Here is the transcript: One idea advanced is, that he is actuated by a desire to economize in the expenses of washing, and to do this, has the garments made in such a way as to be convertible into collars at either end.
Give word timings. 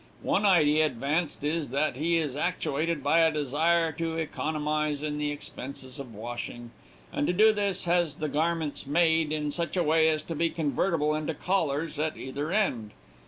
One 0.23 0.47
idea 0.47 0.87
advanced 0.87 1.43
is, 1.43 1.69
that 1.69 1.95
he 1.95 2.17
is 2.17 2.35
actuated 2.35 3.03
by 3.03 3.19
a 3.19 3.31
desire 3.31 3.91
to 3.91 4.17
economize 4.17 5.03
in 5.03 5.19
the 5.19 5.29
expenses 5.29 5.99
of 5.99 6.15
washing, 6.15 6.71
and 7.13 7.27
to 7.27 7.33
do 7.33 7.53
this, 7.53 7.85
has 7.85 8.15
the 8.15 8.27
garments 8.27 8.87
made 8.87 9.31
in 9.31 9.51
such 9.51 9.77
a 9.77 9.83
way 9.83 10.09
as 10.09 10.23
to 10.23 10.33
be 10.33 10.49
convertible 10.49 11.13
into 11.13 11.35
collars 11.35 11.99
at 11.99 12.17
either 12.17 12.51
end. 12.51 12.93